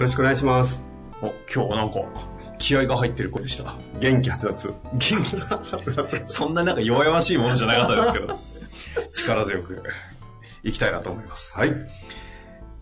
[0.00, 0.82] よろしくお願いします。
[1.20, 2.00] お、今日なんか、
[2.56, 3.74] 気合が入ってる子でした。
[4.00, 4.72] 元気はつらつ。
[4.94, 5.36] 元気？
[6.24, 8.34] そんななんか弱々しいものじゃなかったですけど、
[9.12, 9.82] 力強く
[10.62, 11.54] いきたいなと思います。
[11.54, 11.74] はい。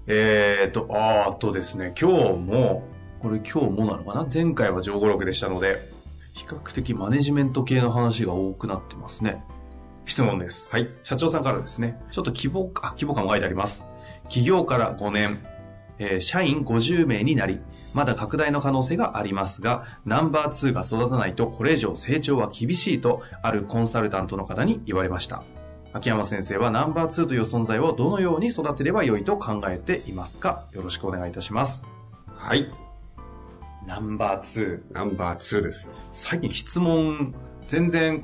[0.07, 2.87] えーと、あーあとですね、今日も、
[3.21, 4.25] これ今日もなのかな？
[4.33, 5.91] 前回は上五録でしたので、
[6.35, 9.43] 比較的マネジメント系の話が多くなってますね。
[10.07, 10.69] 質問です。
[10.71, 10.89] はい。
[11.03, 13.85] 社長さんからですね、ちょっと規模、あ、規模感も書いてあります。
[14.27, 15.45] 企業から5年、
[15.99, 17.61] えー社員50名になり、
[17.95, 25.43] まだ拡大の可能性がありますが、ナンバー2が育たないとこれ以上成長は厳しいと、あるコンサルタントの方に言われました。
[25.93, 30.67] 秋山先生はナンバー2という存在をどのように育てればよいと考えていますか？
[30.73, 31.83] よろしくお願いいたします。
[32.37, 32.71] はい。
[33.87, 34.93] ナンバー2。
[34.93, 35.93] ナンバー2ですよ。
[36.13, 37.35] 最近質問、
[37.67, 38.23] 全然、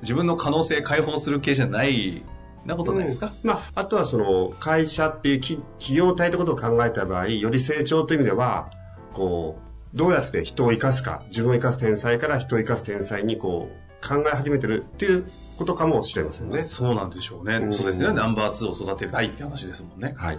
[0.00, 2.24] 自分の可能性解放する系じゃない、
[2.64, 8.70] なことないですか、まあ、あとはその、会社っていうき企業体ってことを考えた場合、より成長という意味では、
[9.12, 9.58] こ
[9.94, 15.26] う、どうやって人を生かすか、自分を生かす天才から人を生かす天才にこう、考え始めてるっていう
[15.58, 16.62] ことかもしれませんね。
[16.62, 17.56] そうなんでしょうね。
[17.56, 18.12] うんそうですね。
[18.12, 20.14] ナンバー2を育てたいって話ですもんね。
[20.16, 20.36] はい。
[20.36, 20.38] っ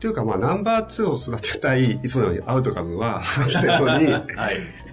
[0.00, 4.24] ていうか、まあ、ナンバー2を育てたい、いつものようにアウトカムは、 来てるのに、はい。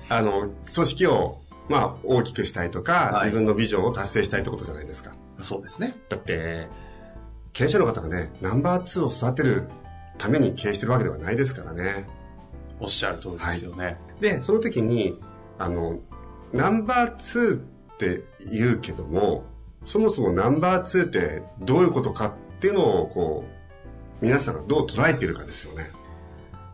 [0.10, 1.40] あの、組織を、
[1.70, 5.12] まあ、大きくしたいとか、はい自分のビジョンを達成したいってことじゃないですか。
[5.42, 5.96] そうですね。
[6.10, 6.68] だって、
[7.54, 9.68] 経営者の方がね、ナンバー2を育てる
[10.18, 12.08] ために経営してるわけではないですからね。
[12.80, 13.98] おっしゃる通りですよね。
[14.20, 15.20] で、その時に、
[15.58, 16.00] あの、
[16.54, 17.60] ナンバー2っ
[17.98, 19.44] て言うけども、
[19.84, 23.46] そもそもナンバー2ってどういうことかっていうのを、こ
[24.22, 25.90] う、皆さんがどう捉えているかですよね。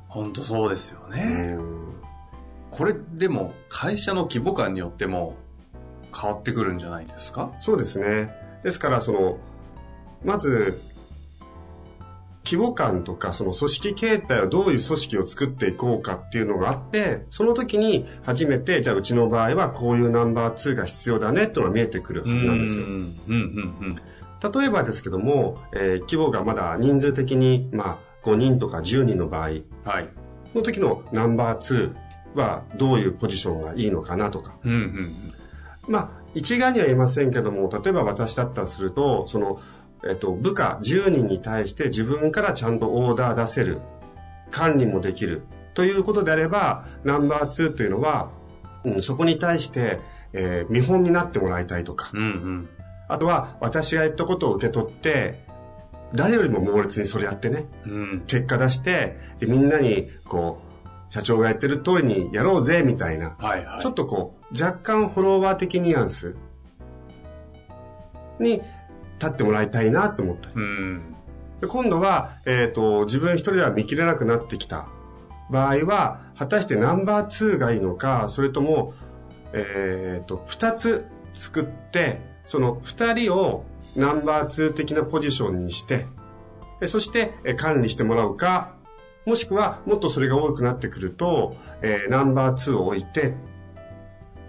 [0.07, 1.23] 本当そうですようね。
[1.53, 1.93] ん
[2.71, 5.35] これでも会社の規模感によっても
[6.15, 7.51] 変わってくるんじゃないですか？
[7.59, 8.33] そうですね。
[8.63, 9.37] ですから、その、
[10.23, 10.81] まず、
[12.45, 22.87] 規模感とか、その組織形態をどういう組織を作っていこうかっていうのがあって、その時に初めて、じゃあうちの場合はこういうナンバー2が必要だねっていうのが見えてくるはずなんですよう。
[22.89, 23.95] ん、うん、うん。
[23.95, 27.97] 例えばですけども、えー規模がまだ人数的に、まあ、
[28.27, 29.49] 5人とか10人の場合
[29.85, 30.09] はい。
[30.53, 31.93] の時のナンバー2
[32.35, 34.55] はどういうポジションがいいのかなとか。
[34.63, 35.09] うん、うん。
[35.87, 39.59] まあ、一概には言えませんけども、例えば私だったらすると、その、
[40.07, 43.81] えっと、部下10人に対して自分からちゃんとオーダー出せる、
[44.51, 45.43] 管理もできる、
[45.73, 48.29] ということであれば、ナンバー2というのは、
[48.83, 49.99] うん、そこに対して、
[50.33, 52.69] えー見本になってもらいたいとか、うん、うん。
[53.07, 55.43] あとは私が言ったことを受け取って、
[56.15, 58.23] 誰よりも猛烈にそれやってね、うん。
[58.27, 60.61] 結果出して、でみんなに、こ
[61.09, 63.81] う、社長がやってる通りにやろうぜ、みたいな、はい、はい。
[63.81, 66.35] ちょっとこう、若干フォロワー的ニュアンス
[68.39, 68.61] に
[69.19, 70.55] 立ってもらいたいなと思ったり。
[70.55, 71.15] うん。
[71.61, 74.87] で今度は、えっ、と、自分一人では見切れなくなってきた
[75.49, 78.93] 場合は、果たしてナンバー2がいいのか、それとも、
[79.53, 83.65] えっ、と、二つ作って、その二人を
[83.95, 86.05] ナンバー2的なポジションにして、
[86.81, 88.75] えそしてえ管理してもらうか、
[89.25, 93.35] もしくはもっとそれが多くなってくると、えーナンバー2を置いて、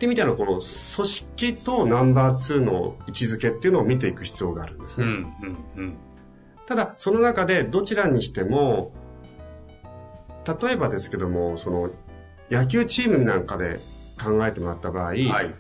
[0.04, 5.06] ってみたいなこの組織とナンバー2の位置づけっていうのを見ていく必要があるんですね。
[5.06, 5.96] うん、うん、うん。
[6.67, 8.93] ただ、その中でどちらにしても、
[10.62, 11.90] 例えばですけども、その、
[12.50, 13.79] 野球チームなんかで
[14.23, 15.55] 考えてもらった場合、はい。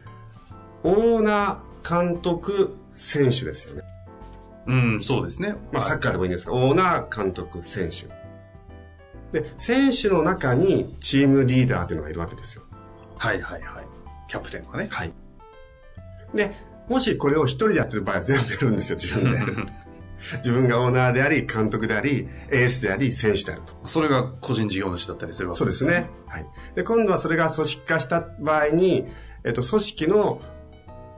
[0.82, 3.82] オーナー、監督、選手ですよね。
[4.66, 5.56] うん、そうですね。
[5.72, 8.08] まあ、サッカーでもいいんですが、オーナー、監督、選手。
[9.38, 12.62] で、選手の中にチームリーダーっていうのがいるわけですよ。
[13.16, 14.03] はい、はい、はい。
[14.28, 14.88] キャプテンがね。
[14.90, 15.12] はい。
[16.34, 16.54] で、
[16.88, 19.72] もしこれを一人でやってる場合は全部やるんですよ、自分で。
[20.38, 23.74] 自分がオーナーであり、監督であり、エースであり、選手であると。
[23.86, 26.08] それが個人事業主だったりするわけそうですね。
[26.26, 26.46] はい。
[26.74, 29.06] で、今度はそれが組織化した場合に、
[29.44, 30.40] えっと、組織の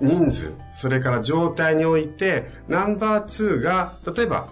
[0.01, 4.49] 人数、それから状態において、ナンバー2が、例えば、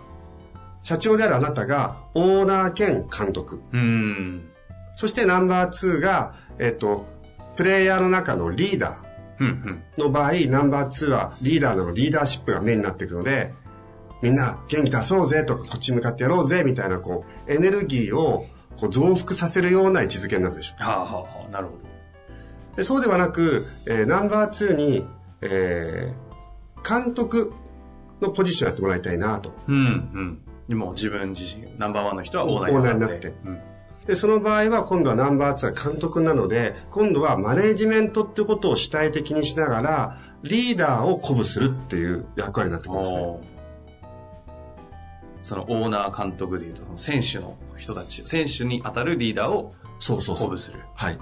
[0.83, 3.61] 社長であるあなたがオーナー兼監督。
[3.73, 4.49] うん。
[4.97, 7.07] そしてナンバー2が、えっ、と、
[7.57, 8.99] プレイヤーの中のリーダ
[9.41, 9.83] うん、うん。
[9.97, 13.53] ーの場合、ナンバー2はリーダーのリーダーシップがメインになっていくので、
[14.23, 18.47] みんな元気出そうぜとか、こっち向かってやろうぜみたいな、こう、エネルギーを
[18.79, 21.79] こう増幅させるような位置づけになるでしょはあ、はあ、はあ、なるほど。
[22.75, 22.77] う。
[22.77, 25.07] でそうではなく、えーナンバー2に、
[25.41, 26.25] えー
[26.87, 27.51] 監督
[28.21, 29.53] のポジションやってもらいたいなと。
[29.67, 29.81] うん、う
[30.21, 30.41] ん。
[30.69, 33.15] でも自分自身、ナンバーワンの人はオーナーになって。
[33.15, 33.74] オーナーになってうん。
[34.07, 43.41] で、その場合は今度はナンバー2は監督なので、今度はマネージメントってことを主体的にしながら、リーダーを鼓舞するっていう役割になってきますね。
[45.43, 50.81] そのオーナー監督でいうと、選手の人たち、選手に当たるリーダーをそうそう鼓舞する。
[50.95, 51.19] はい。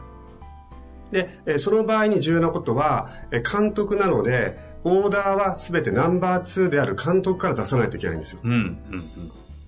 [1.13, 8.41] で、えーその場合に重要なことは、えー監督なので、オーダーは全てナンバー2である監督から出さないといけないんですよ。
[8.43, 9.03] うん、うん、うん。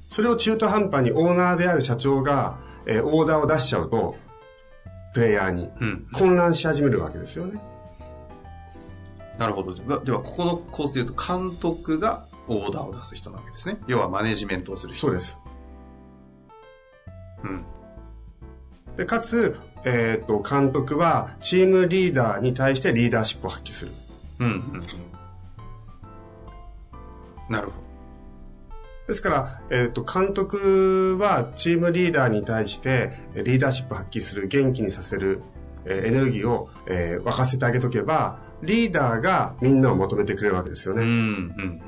[0.08, 4.16] それを中途半端にオーナーである社長が、えーオーダーを出しちゃうと、
[5.14, 6.06] プレイヤーにうん。
[6.12, 7.60] 混乱し始めるわけですよね。
[9.38, 9.74] なるほど。
[9.74, 13.78] では、ここのコースで言うと、監督がオーダーを出す人なわけですね。
[13.86, 15.06] 要はマネジメントをする人。
[15.06, 15.38] そうです。
[17.42, 17.64] うん。
[18.96, 23.92] で、かつ、えっ、と、監督はチームリーダーに対してリーダーシップを発揮する。
[24.40, 24.82] うん、うん、うん。
[27.50, 27.83] なるほ
[29.06, 35.42] ですから、えっ、と、監督はチームリーダーに対してえーリーダーシップを発揮する、元気にさせる、
[35.84, 41.02] えーエネルギーを、えー沸かせてあげとけば、リーダーがみんなを求めてくれるわけですよど。
[41.02, 41.54] うん、ね。
[41.56, 41.80] うん、うん。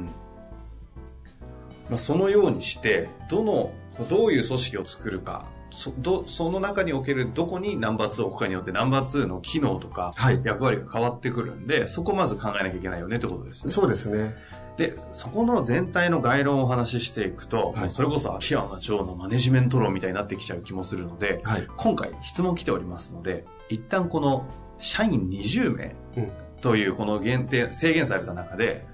[1.89, 3.73] まあ、そのようにして、どの、
[4.11, 13.73] どういう組織を作るか、そどその中におけるどこにナンバー2を置くかによってナンバー2の機能とかはい役割が変わってくるんで、そこをまず考えなきゃいけないよねってことですね。
[13.73, 14.35] そうですね。
[14.77, 21.67] で、そこの全体の概論をお話ししていくと、はいそれこそ秋山町のマネジメント論みたいになってきちゃう気もするので、はい。
[21.77, 24.47] 今回質問来ておりますので、一旦この
[24.79, 26.31] 社員20名うん
[26.61, 28.87] というこの限定、制限された中で、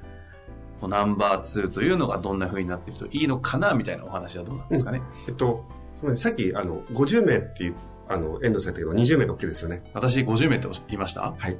[0.82, 5.00] ナンバー2というのがどんな風になっているといいのかなみたいなお話はどうなんですかね。
[5.28, 5.64] えっと、
[6.16, 7.76] さっき、あの、50名っていう、
[8.08, 9.84] あの、遠藤さん言ったけど、20名で OK ですよね。
[9.94, 11.34] 私50名って言いました？
[11.38, 11.56] はい。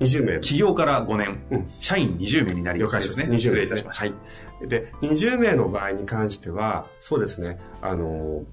[0.00, 0.40] 20名。
[0.40, 3.24] 起業から5年、うん社員20名になり了解ですね。
[3.24, 4.04] 20名失礼いたしました。
[4.06, 4.12] は
[4.64, 4.68] い。
[4.68, 8.44] で、20名の場合に関しては、そうですね、あの、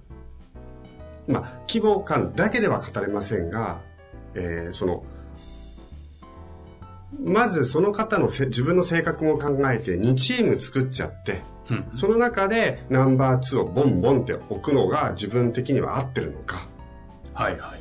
[1.27, 3.80] まあ、規模感だけでは語れませんが、
[4.36, 5.03] えーその、
[7.24, 16.68] まずその方のせ自分の性格も考えて2チーム作っちゃって、うんその中でナンバー2をボンボンって置くのが自分的には合ってるのか、
[17.33, 17.80] はいはいはい。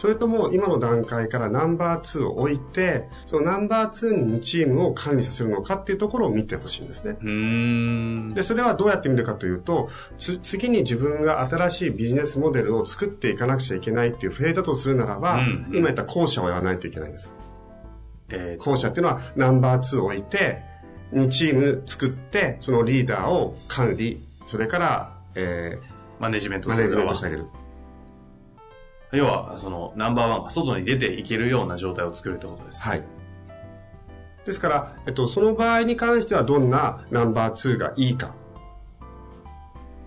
[0.00, 7.18] それとも今の段階からナンバー2を置いて、そのナンバー2に2チームを管理させるのかっていうところを見てほしいんですね。
[8.34, 17.34] で、それはどうやって見るかというと、つ次に自分が新しいビジネスモデルを作っていかなくちゃいけないっていうフェーズだとするならば、うんうん今言った後者をやらないといけないんです。
[18.30, 20.62] えー後者っていうのはナンバー2を置いて、
[21.12, 25.78] 2チーム作って、そのリーダーを管理、それから、え
[26.18, 27.44] マネジメンー、マネジメントしてあげる。
[29.12, 32.80] 要は、その、ナンバーワンが外に出ていけるような状態を作るってことです。
[32.80, 33.02] はい。
[34.44, 38.34] ですから、えっと、その場合に関してはどんなナンバー2がいいか。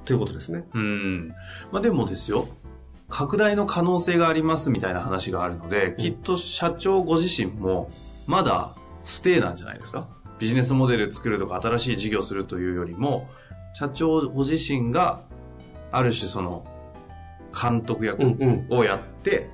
[0.06, 0.66] ということですね。
[0.74, 1.30] うん。
[1.72, 2.48] まあでもですよ、
[3.10, 7.90] 拡大の可能性がありますみたいな話があるので、きっと社長ご自身も、
[8.26, 10.08] まだステイなんじゃないですか？
[10.40, 13.30] ビジネスモデル作るとか新しい事業するというよりも、
[13.76, 15.22] 社長ご自身が、
[15.92, 16.66] ある種その、
[17.60, 18.68] 監督役うん。
[18.70, 19.50] をやって、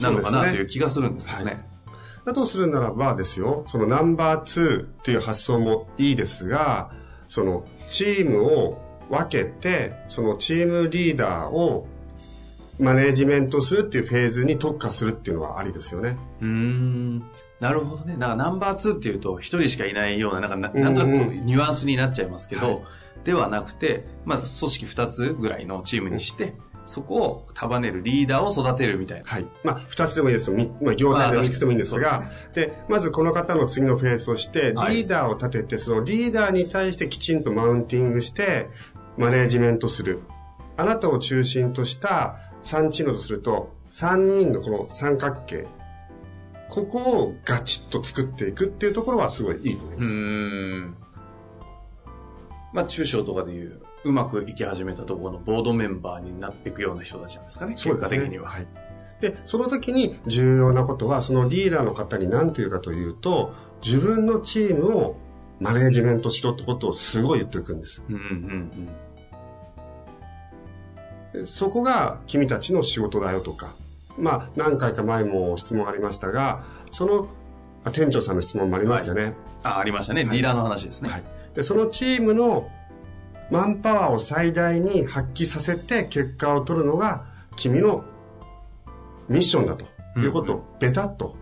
[0.00, 1.52] なのかなという気がするんですけどね。
[1.52, 1.64] はい
[2.24, 6.90] だとするならばですよ、そのナンバー2っていう発想もいいですが、
[7.26, 11.86] そのチームを分けて、そのチームリーダーを
[12.78, 16.18] マネージメントするっていうフェーズに特化するっていうのはありですよね。
[16.42, 17.18] うーん。
[17.60, 18.16] なるほどね。
[18.18, 22.82] なんかナンバー2っていうと一人しかいないような、なんかななんとなくうんうニュアンスになっちゃいますけど、はい
[23.24, 26.54] ではなくて、まあ組織2つぐらいのチームにして、
[26.88, 29.26] そこを束ねるリーダーを育てるみたいな。
[29.26, 29.46] はい。
[29.62, 30.56] まあ、二つでもいいですよ。
[30.56, 38.70] みまあ、業態でもいくつでもいいんですまあが、で、まずこの方の次のフェーズとして、はいリーダーを立てて、そのリーダーに対してきちんとマウンティングして、
[39.18, 40.22] マネージメントする。
[40.78, 45.66] あなたを中心とした3チームとすると、3人のこの三角形。
[46.70, 50.12] ここをガチッと作っていくっていうところはすごいいいと思いうます。
[50.12, 50.96] ーん。
[52.72, 57.72] まあ中小とかでいう、うまくいき始めたところのボードメンバーになっていくような人たちなんですかね。
[57.72, 58.48] 結果的には。
[58.48, 58.66] はい。
[59.20, 63.52] で、その時に重要なことは、そのリーダーの方に何て言うかというと、
[63.84, 65.16] 自分のチームを
[65.60, 68.02] マネージメントしろってことをすごい言っておくんです。
[68.08, 68.88] うんうん
[71.34, 71.46] うん。
[71.46, 73.74] そこが君たちの仕事だよとか、
[74.16, 77.28] まあ、何回か前も質問ありましたが、その、
[77.84, 79.34] あ店長さんの質問もありましたよね。
[79.62, 80.24] あ、ありましたね。
[80.24, 81.10] ディーラーの話ですね。
[81.10, 81.24] はい。
[81.54, 82.68] で、そのチームの
[83.50, 87.24] マンパワーを最大に発揮させて結果を取るのが
[87.56, 88.04] 君の
[89.28, 89.86] ミッションだと
[90.18, 91.36] いうことをベタっと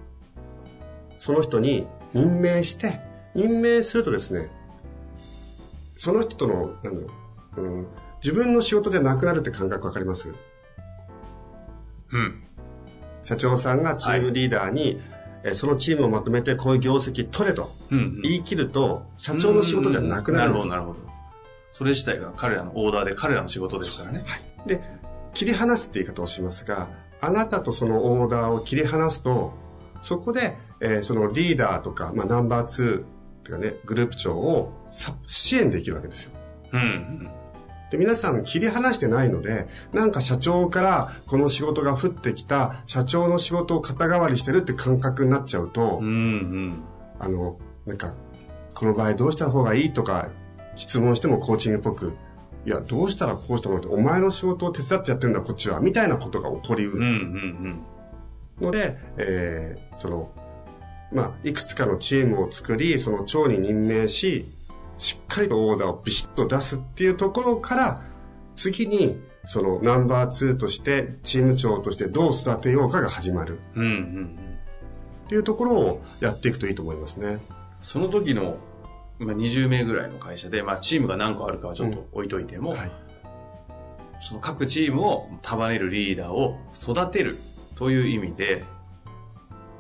[1.19, 3.01] その人に任命して、
[3.35, 4.51] 任命するとですね、
[5.97, 7.09] その人との、なんだろ
[7.57, 7.87] う、うん、
[8.23, 10.33] 自分の仕事じゃなくなるって感覚わかります？
[12.13, 12.43] うん。
[13.23, 15.01] 社長さんがチームリーダーに、
[15.43, 18.21] えそのチームをまとめてこういう業績取れとうん。
[18.23, 21.16] 言い切ると、社長の仕事じゃなくなるんですよなるほど、なるほど。
[21.77, 24.25] それ自体が彼らのオーダーで彼らの仕事ですからね。
[24.65, 24.81] で、
[25.35, 26.89] 切り離すって言い方をしますが、
[27.21, 29.53] あなたとそのオーダーを切り離すと、
[30.01, 33.05] そこで、えーそのリーダーとか、まあ、ナンバー2
[33.45, 36.33] とかね、グループ長をさ支援できるわけですよ。
[36.73, 37.31] うんうん。
[37.91, 46.85] で、皆さん切り離してないので、なんか社長からこの仕事が降ってきた、社長の仕事を肩代わりしてるって感覚になっちゃうと、うんうん。
[47.19, 48.15] あの、なんか、
[48.73, 50.31] この場合どうした方がいいとか、
[50.77, 52.17] 質問してもコーチングっぽく、
[52.65, 57.85] いや、どうしたらこうしたのって、お前の仕事を手伝ってやってるんだ、こっちは、みたいなことが起こりうるん
[58.61, 60.31] ので、えーその、
[61.13, 64.47] まあ、いくつかのチームを作り、その長に任命し、
[64.99, 68.03] しっかりとオーダーをビシッと出すっていうところから、
[68.55, 74.39] 次に、そのナンバー2として、チーム長としてどう育てようかが始まるうんうん。
[75.27, 77.39] っていうところをやっていくといいと思いますね。
[77.81, 78.57] その時の、
[79.19, 82.93] まあ、20名ぐらいの会社で、まあ、チームが何個あるかはちょっと置いといても、はい。
[84.21, 87.37] その各チームを束ねるリーダーを育てる
[87.77, 88.65] という意味で、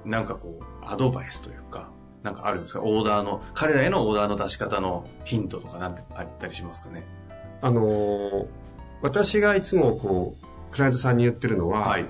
[0.04, 1.90] なんかこう、アドバイスというか、
[2.22, 2.82] なんかあるんですか？
[2.82, 7.04] オーダーの、彼らへのオーダーの出し方のヒントとかなんてあったりしますかね？
[7.62, 8.46] あのー
[9.02, 12.06] 私がいつもこう、クライアントさんに言ってるのは、はい。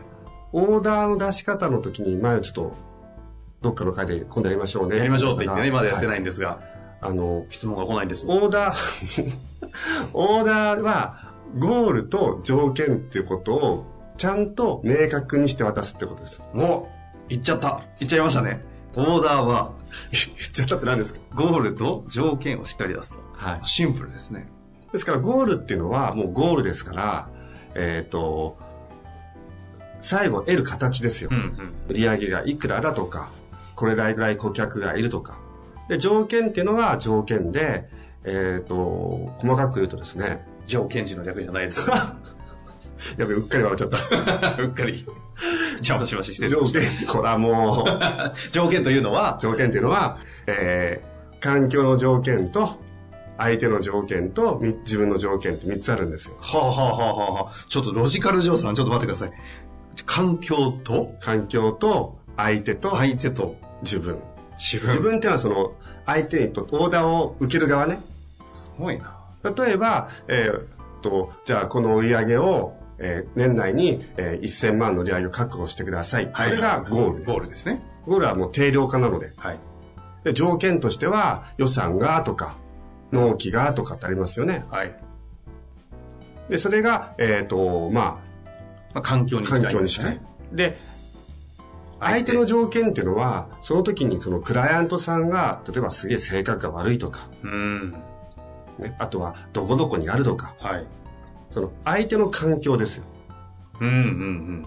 [0.52, 2.74] オーダーの出し方の時に、前ちょっと、
[3.60, 4.96] どっかの会で今度やりましょうね。
[4.96, 6.20] やりましょうって言ってね、まだやってないい。
[6.20, 6.60] んですが、
[7.00, 8.30] あの、質問が来ないんですよ。
[8.32, 9.38] オーダー、
[10.14, 13.86] オーダーは、ゴールと条件っていうことを、
[14.16, 16.42] ちゃんと明確にして渡すってことです。
[16.54, 16.88] お
[17.28, 18.64] 言っちゃった言っちゃいましたね。
[18.94, 19.72] オーダーは、
[20.10, 21.20] 言っちゃったって何ですか？
[21.34, 23.18] ゴールと条件をしっかり出すと。
[23.34, 23.60] はい。
[23.62, 24.48] シンプルですね。
[24.92, 27.28] ですから、ゴールっていうのは、もうゴールですから、
[27.74, 28.56] えっ、と、
[30.00, 31.30] 最後得る形ですよ。
[31.30, 31.72] うんうん。
[31.88, 33.28] 売り上げがいくらだとか、
[33.74, 35.36] これらぐらい顧客がいるとか。
[35.88, 37.88] で、条件っていうのは条件で、
[38.24, 41.88] えっ、と、細かく言うとですね、条件時の略じゃないです。
[43.18, 44.56] やべ、うっかり笑っちゃった。
[44.62, 45.06] うっかり。
[45.76, 46.32] 邪魔しました。
[46.32, 48.32] 失礼し条まし件、これはもう、た。
[48.50, 52.80] 条件というのは、条件っていうのは、えー、環境の条件と、
[53.38, 56.36] 相手の条件と、み自分の条件って3つあるんですよ。
[56.40, 59.32] はあ、はあはあはあはあ、ちょっとロジカル上さん、ちょっと待ってください。
[60.06, 64.18] 環境と、環境と、相手と、相手と、自分。
[64.58, 64.88] 自分。
[64.90, 65.72] 自分っていうのはその、
[66.06, 67.98] 相手にと、オーダーを受ける側ね。
[68.52, 69.16] すごいな。
[69.56, 70.64] 例えば、えーっ
[71.02, 76.32] と、じゃあこの売り上げを、えー年内に、えー1000万の売り上げを確保してください。
[76.32, 77.26] これがゴールで。
[77.26, 77.82] ゴールですね。
[78.06, 79.32] ゴールはもう定量化なので。
[79.36, 79.58] はい。
[80.24, 82.56] で条件としては、予算がとか、
[83.12, 84.64] 納期がとかってありますよね。
[84.70, 84.94] はい。
[86.48, 88.20] で、それが、えーっと、ま
[88.94, 90.20] まあ、環境あ、に近い環境に近い。
[90.52, 90.76] で、
[92.00, 97.92] 相手の条件っていうのは、その時にそのクライアントさんが、例えばすげえ性格が悪いとか、うん。
[98.78, 100.86] ね、あとはどこどこにあるとか、はい。
[101.50, 103.04] その相手の環境ですよ。
[103.80, 104.66] うんうんうん。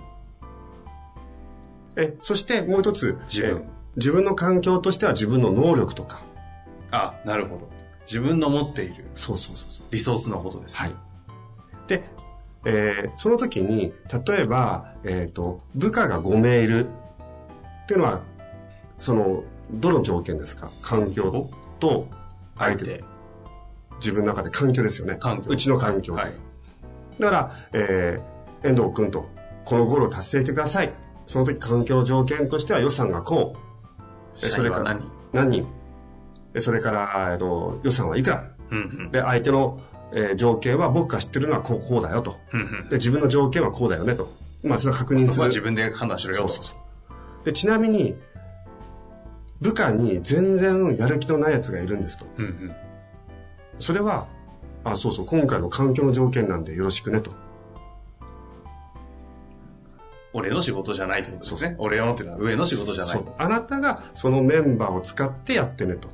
[1.96, 6.22] え、そしてもう一つ、自分え自分の環境としては自分の能力とか。
[6.92, 7.70] あ、なるほど。
[8.06, 9.86] 自分の持っているそうそうそうそう。
[9.92, 10.78] リソースのことです。
[10.78, 10.96] はい。
[11.88, 12.04] で、
[12.66, 13.94] えーその時に、
[14.28, 16.88] 例えば、えっ、と、部下が5名いる
[17.90, 18.22] っていうのは、
[19.00, 20.70] その、どの条件ですか？
[20.84, 22.08] 環境と
[22.56, 23.04] 相手。
[24.00, 25.16] 自分の中で環境ですよね。
[25.20, 26.14] 環境うちの環境。
[26.14, 26.34] はい。
[27.20, 29.28] だから、えー遠藤君と、
[29.66, 30.92] このゴールを達成してください。
[31.26, 33.56] その時環境条件としては予算がこ
[34.36, 34.46] う。
[34.46, 35.02] え社員は何？
[35.34, 35.68] 何人？
[36.54, 38.44] でそれから、えっと、予算はいくら？
[38.70, 39.12] うんうん。
[39.12, 39.82] で、相手の、
[40.12, 42.38] えー条件は僕が知ってるのはこうこうだよと。
[42.54, 42.90] うんうん。
[42.90, 44.32] で、自分の条件はこうだよねと。
[44.62, 45.32] まあ、それは確認する。
[45.32, 46.50] そこは自分で判断しろよと。
[46.50, 46.89] そうそうそう
[47.50, 48.16] で、ちなみに、
[49.60, 52.26] 部下に全然やる気のない奴がいるんですと。
[52.38, 52.76] うんうん。
[53.80, 54.28] それは、
[54.84, 57.32] あ、そうそう、今回の環境の条件なんでよろしくねと。
[60.32, 61.76] 俺の仕事じゃないってことですね。
[61.80, 63.24] 俺のっていうのは上の仕事じゃない。
[63.40, 66.08] あなたがそのメンバーを使ってやってねと。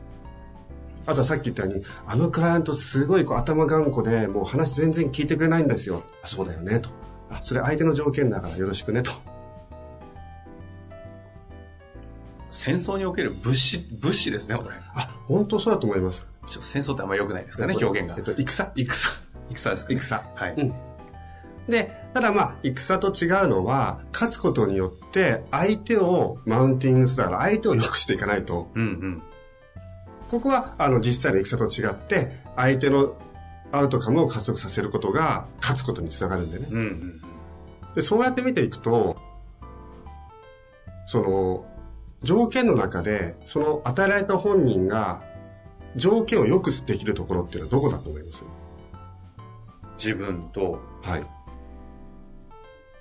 [1.06, 6.04] あとはさっき言ったように、あのクライアントすごいこう頭頑固で、もう話全然聞いてくれないんですよ。
[6.24, 6.90] あそうだよね、と。
[7.30, 9.12] あ、それ相手の条件だからよろしくねと。
[12.66, 14.76] 戦争における物資、物資ですね、これ。
[14.96, 16.28] あ、本当そうだと思います。
[16.48, 18.24] ちょっと戦争ってあんま良くないですかね、表現がえっ。
[18.24, 18.72] と、戦。
[18.76, 18.96] 戦。
[19.56, 20.22] 戦ですか、ね、戦。
[20.36, 20.54] はい。
[20.58, 20.74] うん。
[21.70, 29.24] で、ただまあ、戦と違うのは、勝つことによって、相手をマウンティングするら、相手を良くしていかないと、うんうん。
[30.30, 33.16] ここは、あの、実際の戦と違って、相手の
[33.72, 36.68] アウトカムを加速させることが、勝つことにつながるんでね。
[36.72, 37.22] うんうん
[37.96, 39.16] で、そうやって見ていくと、
[41.08, 41.66] その、
[42.26, 45.22] 条件の中で、その与えられた本人が、
[45.96, 48.44] 条件を良くできるところっていうのはどこだと思います？
[49.98, 51.24] 自分と、はい。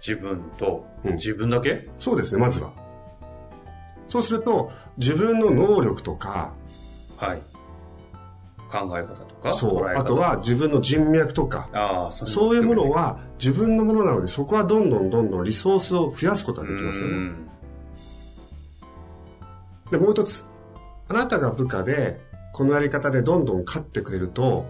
[0.00, 1.14] 自分と、うん。
[1.16, 1.88] 自分だけ？
[1.98, 2.72] そうですね、まずは。
[4.06, 6.52] そうすると、自分の能力とか、
[7.16, 7.42] はい。
[8.70, 9.86] 考え方とか、そう。
[9.86, 17.53] あとは自分の人脈とか、ああ、そそういうものはは自分のものなので、そこはどんどんどんどんリソースを増やすことができますよね。
[19.86, 20.44] うんで、もう一つ。
[21.08, 22.20] あなたが部下で、
[22.52, 24.66] このやり方でどんどん勝ってくれると、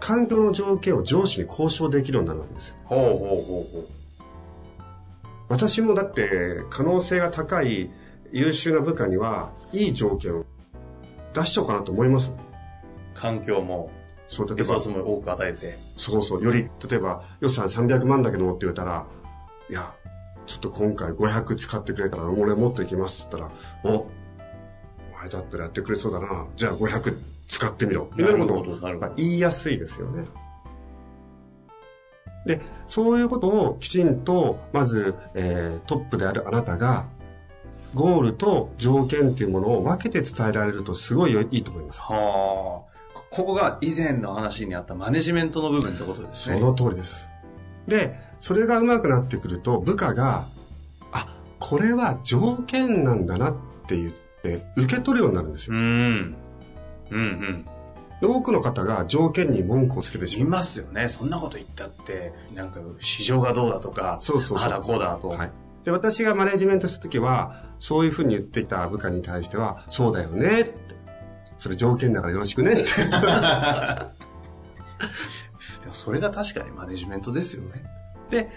[0.00, 2.76] 環境の条件を上司に交渉できるようになるわけですよ。
[2.84, 3.88] ほうほうほうほ
[5.48, 7.90] 私もだって、可能性が高い
[8.32, 10.44] 優秀な部下には、いい条件を
[11.32, 12.30] 出しちゃおうかなと思います。
[12.30, 12.34] う。
[13.14, 13.90] 環境も、
[14.28, 15.74] そう、例えばリソース、も多く与えて。
[15.96, 19.06] そうそう、より、例えば予算300万だけどって言ったら、
[19.68, 19.94] いや、
[20.46, 24.10] ちょっと今回500使ってくれたら、俺もっといきますって言ったら、お、お
[25.18, 26.46] 前だったらやってくれそうだな。
[26.56, 27.16] じゃあ500
[27.48, 28.10] 使ってみろ。
[28.16, 30.24] みたいなことをなるほどなるほどまあ言いやすいですよね。
[32.46, 37.06] で、そういうことをきちんと、まず、えートップであるあなたが、
[37.94, 42.00] ゴールと条件っていうものを分けて伝えられるとすごいいいと思います。
[42.02, 42.94] はあ。
[43.14, 46.58] こここが以前の話にあったマネジメントの部分ってことですね。
[46.58, 47.28] その通りです。
[47.86, 50.44] で、それが上手くなってくると、部下が、
[51.12, 53.54] あ、これは条件なんだなっ
[53.86, 55.76] て言って、受け取るようになるんですよ。
[55.76, 56.36] うん。
[57.10, 57.66] うんうん。
[58.20, 60.50] で多くの方が条件に文句をつけてしいまう。
[60.50, 61.08] ますよね。
[61.08, 65.28] そんなこと言ったって、なんか市場がどうだとか、そうそうそうあだこうだと。
[65.28, 65.50] はい。
[65.84, 70.74] で、私がマネジメントした時は、そういうふうに言っていた部下に対しては、そうだよねって。
[71.58, 72.90] それ条件だからよろしくねって。
[75.80, 78.03] でもそれが確かにマネジメントですよね。
[78.30, 78.50] で、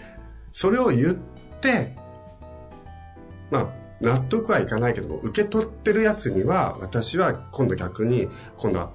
[0.51, 1.15] それを言っ
[1.61, 1.95] て、
[3.51, 3.67] まあ、
[4.01, 8.27] 納得はいかないけども、受け取ってるやつには、私は今度逆に、
[8.57, 8.91] 今度は、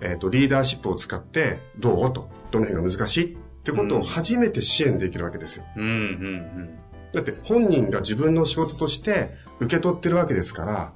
[0.00, 5.64] えっ、と、リーダーシップを使って、どうと、どの辺が難しいってことを初めて支援できるわけですよ。
[5.76, 6.78] うんうん
[7.12, 10.92] だって本人が自分の仕事として受け取ってるわけですから、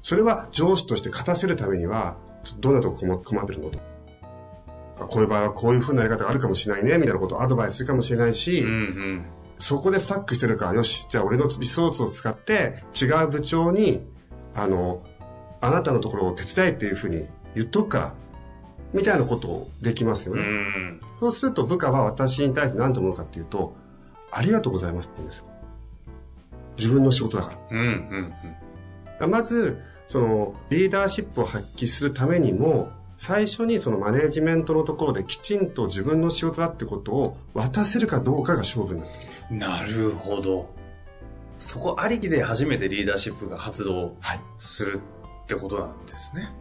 [0.00, 2.16] それは上司として勝たせるためには、
[2.60, 3.80] どんなとこ困困ってるのと。
[4.98, 8.68] あこういう場合はこういう風なやり方があるかもしれないね、みたいなことをアドバイスするかもしれないし、うん。
[8.68, 9.24] うんうん。
[9.58, 14.06] そこでスタックしてるから、よし、じゃあ俺のリソースを使って違う部長に、
[14.54, 15.02] あの、
[15.60, 18.14] あなたのところを手伝えっていうふうに言っとくから、
[18.92, 20.42] みたいなことをできますようね。
[20.42, 21.00] ん。
[21.14, 23.74] そうすると部下は私に対して何と思うかっていうと、
[24.30, 25.44] ありがとうございますって言うんですよ。
[26.76, 27.58] 自分の仕事だから。
[27.70, 28.34] うんうん
[29.04, 39.46] だからまず、その、リーダーシップを発揮するためにも、最初にそのマネジメントのところできちんと自分の仕事だってことを渡せるかどうかが勝負になってきます。
[39.50, 39.58] うん。
[39.58, 40.74] なるほど。
[41.58, 44.40] そこありきで初めてリーダーシップが発動はい。
[44.58, 45.00] する
[45.44, 46.52] ってことなんですね。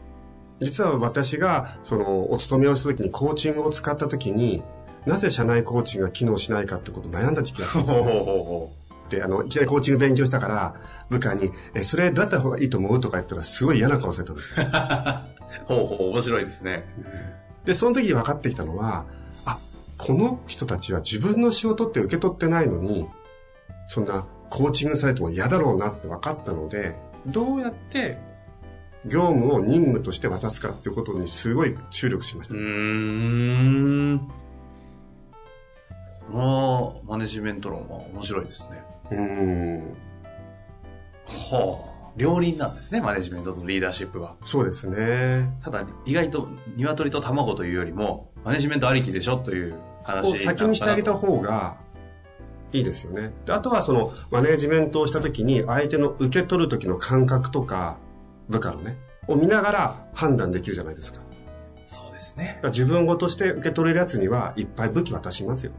[0.62, 4.64] 実は私が、その、お勤めをした時にコーチングを使った時に、
[5.06, 8.74] なぜ社内コーチングが機能しないかってことを悩んだ時期があったんですよほうほうほうほ
[9.10, 10.76] で、あの、いきなりコーチング勉強したから、
[11.10, 14.56] 部下に、え、それだった方がいいと思うとか言ったら、すごい嫌な顔されたんですよ。
[15.62, 15.66] う。
[15.66, 16.84] ほうほう、面白いですね。
[17.66, 19.06] で、その時に分かってきたのは、
[19.46, 19.58] あ、
[19.98, 23.08] この人たちは自分の仕事って受け取ってないのに、
[23.88, 28.18] そんなコーチングされても嫌だろうなって分かったので、どうやって
[29.06, 32.56] 業務を任務として渡すかっていうことにすごい注力しました。
[32.56, 34.30] うーん。
[36.32, 38.84] このマネジメント論は面白いですね。
[39.12, 39.98] うーん。
[41.26, 41.93] はあ。
[42.16, 44.36] 両輪なんですね、マネジメントとリーダーシップは。
[44.44, 45.52] そうですね。
[45.64, 51.78] ただ、意外と鶏と卵というよりも、マネジメントありきでしょという話を先にしてあげた方が
[52.72, 53.34] いいですよね。
[53.46, 57.98] であとはそのマネジメントをした時に相手の受け取る時の感覚とか
[58.50, 58.98] 部下のね、
[59.28, 61.22] を見ながら判断できるじゃないですか。
[61.86, 62.60] そうですね。
[62.62, 65.72] ら自分ごとして受け取れるやつにはいっぱい武器渡しますよ。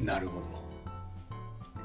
[0.00, 0.40] なるほ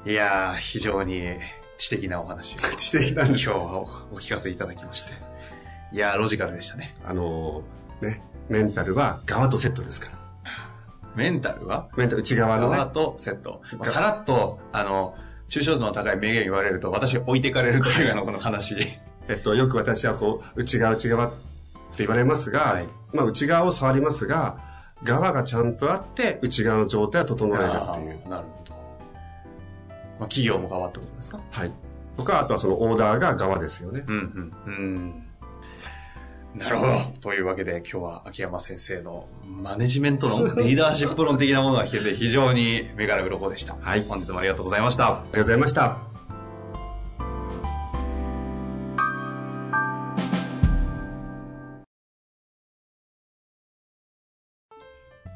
[0.04, 0.10] ど。
[0.10, 1.36] いやー、非常に
[1.78, 3.80] 知的なお話を知的な今日は
[4.12, 5.12] お聞かせいただきまして。
[5.92, 6.96] いやー、ロジカルでしたね。
[7.04, 7.62] あの
[8.00, 10.16] ね、メンタルは側とセットですから。
[11.14, 11.88] メンタルは？
[11.96, 12.86] メンタル内側のね側。
[12.88, 13.62] とセット。
[13.78, 15.14] まあさらっと、あの、
[15.48, 18.76] 抽象度の高い名言言われると、私置いてかれるというあの、この話。
[19.28, 21.36] えっと、よく私はこう、内側内側って
[21.98, 24.58] 言われますが、はいまあ内側を触りますが、
[25.04, 28.28] 側がちゃんとあって、内側の状態は整えるっていう。
[28.28, 28.65] なるほど。
[30.18, 31.40] まあ、企業も側ってことですか？
[31.50, 31.72] はい。
[32.16, 34.04] とか、あとはそのオーダーが側ですよね。
[34.06, 35.22] うん、うん、うん。
[36.58, 36.92] なるほど。
[37.20, 43.76] というわけで、今日は秋山先生のマネジメント論、 リーダーシップ論的なものが聞けて非常に目から鱗でした。
[43.78, 45.06] はい本日もありがとうございました。
[45.08, 45.98] ありがとうございました。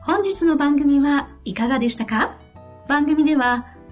[0.02, 2.38] 本日の番組はいかがでしたか？
[2.88, 3.66] 番組では